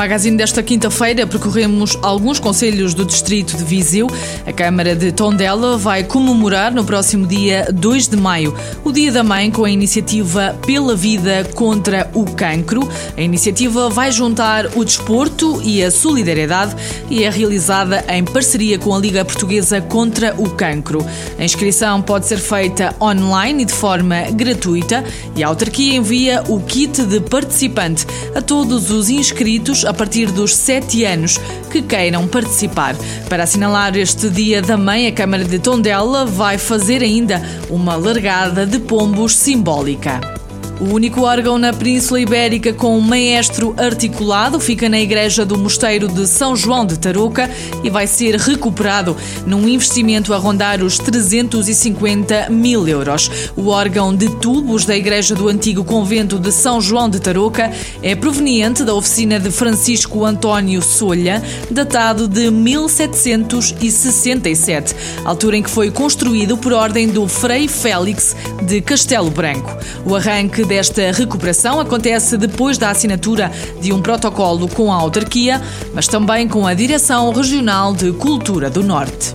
[0.00, 4.06] Magazine desta quinta-feira percorremos alguns conselhos do distrito de Viseu.
[4.46, 9.22] A Câmara de Tondela vai comemorar no próximo dia 2 de maio o Dia da
[9.22, 12.88] Mãe com a iniciativa Pela Vida contra o Cancro.
[13.14, 16.74] A iniciativa vai juntar o desporto e a solidariedade
[17.10, 21.04] e é realizada em parceria com a Liga Portuguesa contra o Cancro.
[21.38, 25.04] A inscrição pode ser feita online e de forma gratuita
[25.36, 30.54] e a autarquia envia o kit de participante a todos os inscritos a partir dos
[30.54, 31.38] 7 anos
[31.70, 32.96] que queiram participar.
[33.28, 38.64] Para assinalar este Dia da Mãe, a Câmara de Tondela vai fazer ainda uma largada
[38.64, 40.39] de pombos simbólica.
[40.80, 46.08] O único órgão na Península Ibérica com um maestro articulado fica na Igreja do Mosteiro
[46.08, 47.50] de São João de Tarouca
[47.84, 49.14] e vai ser recuperado
[49.46, 53.30] num investimento a rondar os 350 mil euros.
[53.54, 57.70] O órgão de tubos da Igreja do Antigo Convento de São João de Tarouca
[58.02, 64.96] é proveniente da oficina de Francisco António Solha, datado de 1767,
[65.26, 69.76] altura em que foi construído por ordem do Frei Félix de Castelo Branco.
[70.06, 75.60] O arranque desta recuperação acontece depois da assinatura de um protocolo com a autarquia,
[75.92, 79.34] mas também com a Direção Regional de Cultura do Norte.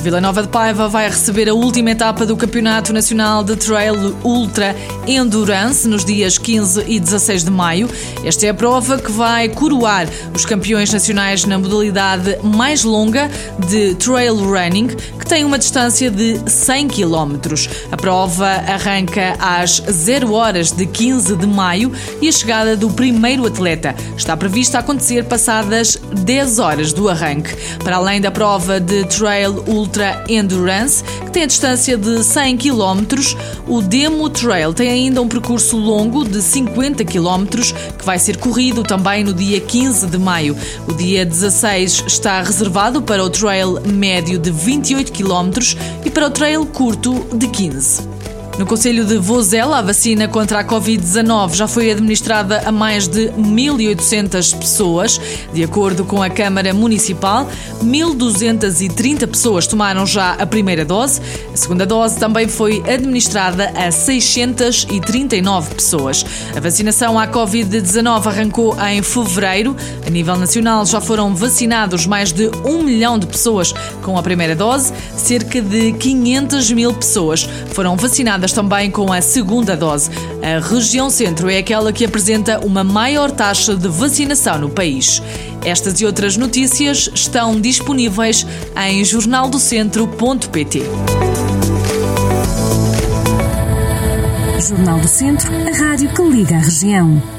[0.00, 4.76] Vila Nova de Paiva vai receber a última etapa do Campeonato Nacional de Trail Ultra
[5.08, 7.88] Endurance nos dias 15 e 16 de maio.
[8.24, 13.30] Esta é a prova que vai coroar os campeões nacionais na modalidade mais longa
[13.68, 17.36] de trail running, que tem uma distância de 100 km.
[17.90, 23.46] A prova arranca às 0 horas de 15 de maio e a chegada do primeiro
[23.46, 27.54] atleta está prevista acontecer passadas 10 horas do arranque.
[27.82, 32.58] Para além da prova de trail ultra Ultra Endurance, que tem a distância de 100
[32.58, 33.02] km.
[33.66, 37.46] O Demo Trail tem ainda um percurso longo de 50 km,
[37.96, 40.56] que vai ser corrido também no dia 15 de maio.
[40.86, 46.30] O dia 16 está reservado para o trail médio de 28 km e para o
[46.30, 48.27] trail curto de 15.
[48.58, 53.28] No Conselho de Vozela, a vacina contra a Covid-19 já foi administrada a mais de
[53.28, 55.20] 1.800 pessoas.
[55.54, 57.48] De acordo com a Câmara Municipal,
[57.84, 61.20] 1.230 pessoas tomaram já a primeira dose.
[61.54, 66.26] A segunda dose também foi administrada a 639 pessoas.
[66.56, 69.76] A vacinação à Covid-19 arrancou em fevereiro.
[70.04, 74.56] A nível nacional já foram vacinados mais de 1 milhão de pessoas com a primeira
[74.56, 74.92] dose.
[75.16, 80.10] Cerca de 500 mil pessoas foram vacinadas também com a segunda dose.
[80.42, 85.22] A região centro é aquela que apresenta uma maior taxa de vacinação no país.
[85.64, 90.82] Estas e outras notícias estão disponíveis em jornaldocentro.pt.
[94.60, 97.37] Jornal do Centro, a rádio que liga a região.